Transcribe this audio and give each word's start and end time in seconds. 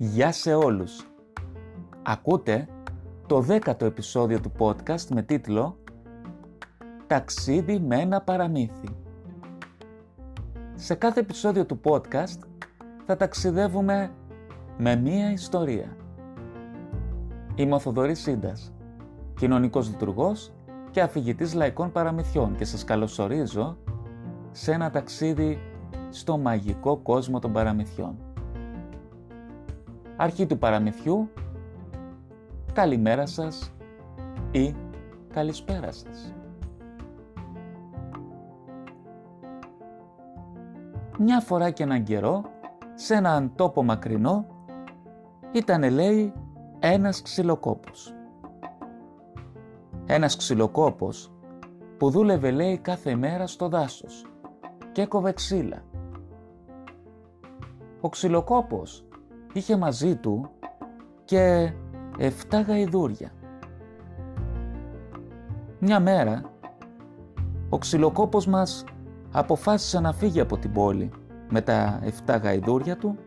Γεια 0.00 0.32
σε 0.32 0.54
όλους! 0.54 1.06
Ακούτε 2.02 2.68
το 3.26 3.40
δέκατο 3.40 3.84
επεισόδιο 3.84 4.40
του 4.40 4.52
podcast 4.58 5.06
με 5.08 5.22
τίτλο 5.22 5.78
«Ταξίδι 7.06 7.78
με 7.78 7.96
ένα 7.96 8.20
παραμύθι». 8.20 8.88
Σε 10.74 10.94
κάθε 10.94 11.20
επεισόδιο 11.20 11.66
του 11.66 11.80
podcast 11.84 12.38
θα 13.06 13.16
ταξιδεύουμε 13.16 14.10
με 14.76 14.96
μία 14.96 15.30
ιστορία. 15.30 15.96
Είμαι 17.54 17.74
ο 17.74 17.78
Θοδωρής 17.78 18.20
Σίντας, 18.20 18.72
κοινωνικός 19.36 19.88
λειτουργός 19.88 20.52
και 20.90 21.00
αφηγητής 21.00 21.54
λαϊκών 21.54 21.92
παραμυθιών 21.92 22.56
και 22.56 22.64
σας 22.64 22.84
καλωσορίζω 22.84 23.76
σε 24.50 24.72
ένα 24.72 24.90
ταξίδι 24.90 25.58
στο 26.10 26.38
μαγικό 26.38 26.96
κόσμο 26.96 27.38
των 27.38 27.52
παραμυθιών. 27.52 28.27
Αρχή 30.20 30.46
του 30.46 30.58
παραμυθιού, 30.58 31.30
καλημέρα 32.72 33.26
σας 33.26 33.72
ή 34.50 34.74
καλησπέρα 35.32 35.92
σας. 35.92 36.34
Μια 41.18 41.40
φορά 41.40 41.70
και 41.70 41.82
έναν 41.82 42.02
καιρό, 42.02 42.44
σε 42.94 43.14
έναν 43.14 43.52
τόπο 43.54 43.82
μακρινό, 43.82 44.46
ήταν 45.52 45.90
λέει 45.90 46.32
ένας 46.78 47.22
ξυλοκόπος. 47.22 48.14
Ένας 50.06 50.36
ξυλοκόπος 50.36 51.32
που 51.96 52.10
δούλευε 52.10 52.50
λέει 52.50 52.78
κάθε 52.78 53.14
μέρα 53.16 53.46
στο 53.46 53.68
δάσος 53.68 54.26
και 54.92 55.02
έκοβε 55.02 55.32
ξύλα. 55.32 55.82
Ο 58.00 58.08
ξυλοκόπος 58.08 59.07
είχε 59.52 59.76
μαζί 59.76 60.16
του 60.16 60.50
και 61.24 61.72
7 62.18 62.30
γαϊδούρια. 62.66 63.30
Μια 65.78 66.00
μέρα, 66.00 66.52
ο 67.68 67.78
ξυλοκόπος 67.78 68.46
μας 68.46 68.84
αποφάσισε 69.32 70.00
να 70.00 70.12
φύγει 70.12 70.40
από 70.40 70.56
την 70.56 70.72
πόλη 70.72 71.10
με 71.48 71.60
τα 71.60 72.00
7 72.26 72.38
γαϊδούρια 72.42 72.96
του 72.96 73.18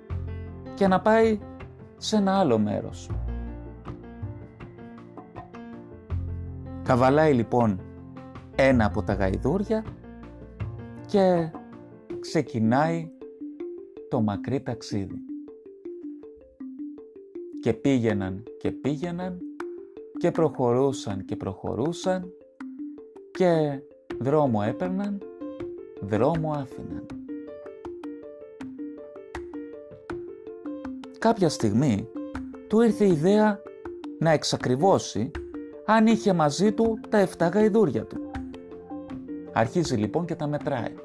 και 0.73 0.87
να 0.87 1.01
πάει 1.01 1.39
σε 1.97 2.15
ένα 2.15 2.39
άλλο 2.39 2.57
μέρος. 2.57 3.09
Καβαλάει 6.83 7.33
λοιπόν 7.33 7.81
ένα 8.55 8.85
από 8.85 9.03
τα 9.03 9.13
γαϊδούρια 9.13 9.83
και 11.05 11.51
ξεκινάει 12.19 13.09
το 14.09 14.21
μακρύ 14.21 14.61
ταξίδι. 14.61 15.30
Και 17.61 17.73
πήγαιναν 17.73 18.43
και 18.59 18.71
πήγαιναν 18.71 19.37
και 20.17 20.31
προχωρούσαν 20.31 21.25
και 21.25 21.35
προχωρούσαν 21.35 22.33
και 23.31 23.79
δρόμο 24.19 24.63
έπαιρναν, 24.67 25.17
δρόμο 26.01 26.51
άφηναν. 26.51 27.05
Κάποια 31.19 31.49
στιγμή 31.49 32.07
του 32.67 32.81
ήρθε 32.81 33.05
η 33.05 33.11
ιδέα 33.11 33.61
να 34.19 34.31
εξακριβώσει 34.31 35.31
αν 35.85 36.07
είχε 36.07 36.33
μαζί 36.33 36.71
του 36.71 36.99
τα 37.09 37.27
7 37.37 37.49
γαϊδούρια 37.53 38.05
του. 38.05 38.31
Αρχίζει 39.53 39.95
λοιπόν 39.95 40.25
και 40.25 40.35
τα 40.35 40.47
μετράει. 40.47 40.95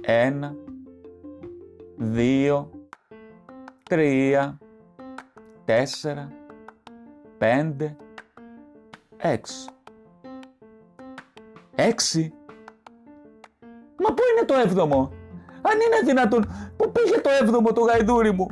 Ένα, 0.00 0.56
δύο, 1.96 2.70
τρία, 3.82 4.58
τέσσερα, 5.64 6.32
πέντε, 7.38 7.96
έξι. 9.16 9.68
Έξι. 11.74 12.32
Μα 13.96 14.14
πού 14.14 14.22
είναι 14.36 14.46
το 14.46 14.54
έβδομο; 14.54 15.12
Αν 15.62 15.72
είναι 15.80 16.06
δυνατόν, 16.12 16.46
πού 16.76 16.92
πήγε 16.92 17.20
το 17.20 17.30
έβδομο 17.40 17.72
το 17.72 17.80
γαϊδούρι 17.80 18.32
μου; 18.32 18.46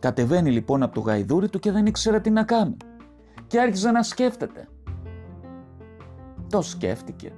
Κατεβαίνει 0.00 0.50
λοιπόν 0.50 0.82
από 0.82 0.94
το 0.94 1.00
γαϊδούρι 1.00 1.48
του 1.48 1.58
και 1.58 1.72
δεν 1.72 1.86
ήξερε 1.86 2.20
τι 2.20 2.30
να 2.30 2.44
κάνει. 2.44 2.76
Και 3.46 3.60
άρχισε 3.60 3.90
να 3.90 4.02
σκέφτεται. 4.02 4.68
Το 6.50 6.62
σκέφτηκε. 6.62 7.32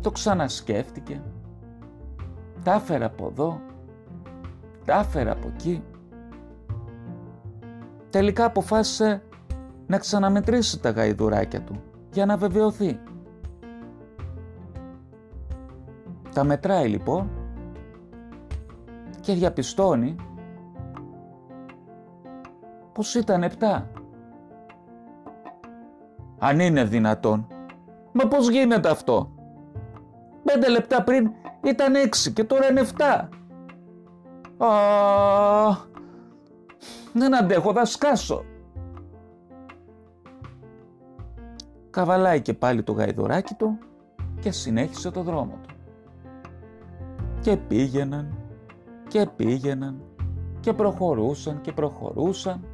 Το 0.00 0.10
ξανασκέφτηκε. 0.10 1.22
Τα 2.62 2.72
έφερα 2.72 3.06
από 3.06 3.26
εδώ. 3.26 3.60
Τα 4.90 4.98
έφερα 4.98 5.32
από 5.32 5.48
εκεί. 5.48 5.82
Τελικά 8.10 8.44
αποφάσισε 8.44 9.22
να 9.86 9.98
ξαναμετρήσει 9.98 10.80
τα 10.80 10.90
γαϊδουράκια 10.90 11.62
του 11.62 11.82
για 12.12 12.26
να 12.26 12.36
βεβαιωθεί. 12.36 13.00
Τα 16.34 16.44
μετράει 16.44 16.88
λοιπόν 16.88 17.30
και 19.20 19.32
διαπιστώνει 19.32 20.16
πως 22.92 23.14
ήταν 23.14 23.42
επτά. 23.42 23.90
Αν 26.38 26.60
είναι 26.60 26.84
δυνατόν. 26.84 27.46
Μα 28.12 28.28
πώς 28.28 28.48
γίνεται 28.48 28.90
αυτό; 28.90 29.30
Πέντε 30.44 30.70
λεπτά 30.70 31.02
πριν 31.02 31.30
ήταν 31.62 31.94
έξι 31.94 32.32
και 32.32 32.44
τώρα 32.44 32.70
είναι 32.70 32.80
εφτά. 32.80 33.28
Α, 34.64 35.76
δεν 37.12 37.36
αντέχω, 37.36 37.72
θα 37.72 37.84
σκάσω. 37.84 38.44
Καβαλάει 41.90 42.40
και 42.40 42.54
πάλι 42.54 42.82
το 42.82 42.92
γαϊδουράκι 42.92 43.54
του 43.54 43.78
και 44.40 44.50
συνέχισε 44.50 45.10
το 45.10 45.22
δρόμο 45.22 45.58
του. 45.62 45.74
Και 47.40 47.56
πήγαιναν 47.56 48.34
και 49.08 49.26
πήγαιναν 49.36 50.00
και 50.60 50.72
προχωρούσαν 50.72 51.60
και 51.60 51.72
προχωρούσαν 51.72 52.64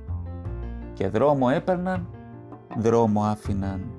και 0.92 1.08
δρόμο 1.08 1.46
έπαιρναν, 1.52 2.06
δρόμο 2.76 3.22
άφηναν. 3.22 3.90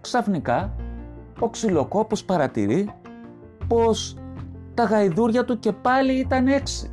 Ξαφνικά 0.00 0.74
ο 1.40 1.48
ξυλοκόπος 1.48 2.24
παρατηρεί 2.24 2.94
πως 3.68 4.16
τα 4.74 4.84
γαϊδούρια 4.84 5.44
του 5.44 5.58
και 5.58 5.72
πάλι 5.72 6.12
ήταν 6.12 6.46
έξι. 6.46 6.90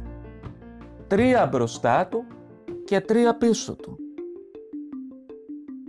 Τρία 1.07 1.45
μπροστά 1.45 2.07
του 2.07 2.25
και 2.85 3.01
τρία 3.01 3.37
πίσω 3.37 3.75
του. 3.75 3.97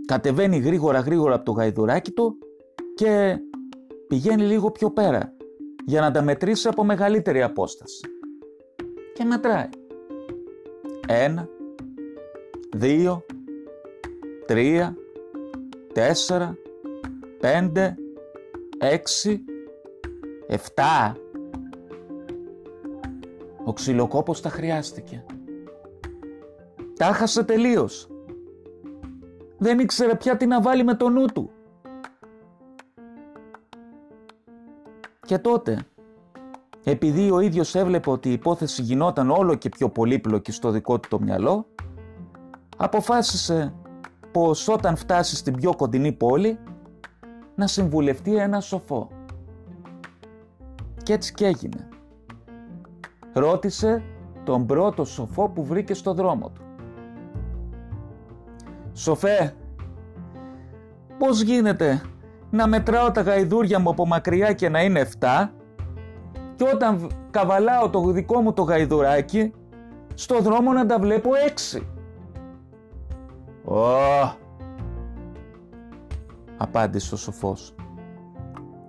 Κατεβαίνει 0.07 0.59
γρήγορα 0.59 1.01
γρήγορα 1.01 1.35
από 1.35 1.45
το 1.45 1.53
γαϊδουράκι 1.53 2.11
του 2.11 2.39
και 2.95 3.39
πηγαίνει 4.09 4.43
λίγο 4.43 4.71
πιο 4.71 4.91
πέρα 4.91 5.33
για 5.85 6.01
να 6.01 6.11
τα 6.11 6.23
μετρήσει 6.23 6.69
από 6.69 6.85
μεγαλύτερη 6.85 7.43
απόσταση. 7.43 8.01
Και 9.15 9.25
μετράει. 9.25 9.69
Ένα, 11.07 11.49
δύο, 12.77 13.25
τρία, 14.47 14.97
τέσσερα, 15.93 16.57
πέντε, 17.41 17.95
έξι, 18.79 19.45
εφτά. 20.47 21.17
Ο 23.71 23.73
ξυλοκόπος 23.73 24.41
τα 24.41 24.49
χρειάστηκε. 24.49 25.25
Τα 26.97 27.05
χάσε 27.05 27.45
τελείως. 27.45 28.09
Δεν 29.59 29.79
ήξερε 29.79 30.15
πια 30.15 30.37
τι 30.37 30.47
να 30.47 30.61
βάλει 30.61 30.85
με 30.85 30.95
το 30.95 31.09
νου 31.09 31.25
του. 31.27 31.51
Και 35.21 35.39
τότε, 35.39 35.87
επειδή 36.85 37.31
ο 37.31 37.41
ίδιος 37.41 37.75
έβλεπε 37.75 38.11
ότι 38.11 38.29
η 38.29 38.33
υπόθεση 38.33 38.83
γινόταν 38.83 39.31
όλο 39.31 39.55
και 39.55 39.69
πιο 39.69 39.89
πολύπλοκη 39.89 40.53
στο 40.53 40.71
δικό 40.71 41.01
του 41.01 41.09
το 41.09 41.21
μυαλό, 41.21 41.67
αποφάσισε 42.77 43.75
πως 44.33 44.69
όταν 44.69 44.97
φτάσει 44.97 45.37
στην 45.37 45.57
πιο 45.57 45.77
κοντινή 45.77 46.13
πόλη 46.13 46.59
να 47.55 47.67
συμβουλευτεί 47.67 48.37
ένα 48.37 48.61
σοφό. 48.61 49.11
Και 51.03 51.13
έτσι 51.13 51.35
και 51.35 51.47
έγινε. 51.47 51.89
Ρώτησε 53.33 54.03
τον 54.45 54.67
πρώτο 54.67 55.05
σοφό 55.05 55.49
που 55.49 55.65
βρήκε 55.65 55.95
στο 55.95 56.15
δρόμο 56.15 56.51
του. 56.51 56.63
«Σοφέ, 58.93 59.55
πώς 61.19 61.41
γίνεται 61.41 62.03
να 62.51 62.67
μετράω 62.67 63.11
τα 63.11 63.21
γαϊδούρια 63.21 63.79
μου 63.79 63.91
από 63.91 64.07
μακριά 64.07 64.53
και 64.53 64.69
να 64.69 64.83
είναι 64.83 65.09
7 65.21 65.49
και 66.57 66.65
όταν 66.75 67.11
καβαλάω 67.31 67.91
το 67.91 68.11
δικό 68.11 68.41
μου 68.41 68.53
το 68.53 68.63
γαϊδουράκι 68.63 69.53
στο 70.15 70.41
δρόμο 70.41 70.73
να 70.73 70.87
τα 70.87 70.99
βλέπω 70.99 71.31
6. 71.75 71.83
«Ω», 73.65 74.39
απάντησε 76.57 77.15
ο 77.15 77.17
σοφός. 77.17 77.75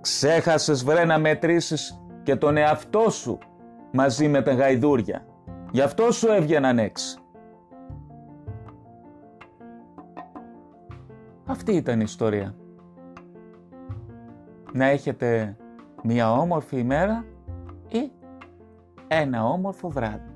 «Ξέχασες 0.00 0.84
βρε 0.84 1.04
να 1.04 1.18
μετρήσεις 1.18 2.00
και 2.22 2.36
τον 2.36 2.56
εαυτό 2.56 3.10
σου 3.10 3.38
μαζί 3.92 4.28
με 4.28 4.42
τα 4.42 4.52
γαϊδούρια. 4.52 5.26
Γι' 5.70 5.80
αυτό 5.80 6.12
σου 6.12 6.28
έβγαιναν 6.28 6.78
έξι. 6.78 7.16
Αυτή 11.46 11.72
ήταν 11.72 12.00
η 12.00 12.04
ιστορία. 12.06 12.54
Να 14.72 14.84
έχετε 14.84 15.56
μία 16.02 16.32
όμορφη 16.32 16.78
ημέρα 16.78 17.24
ή 17.88 18.12
ένα 19.08 19.44
όμορφο 19.44 19.88
βράδυ. 19.88 20.31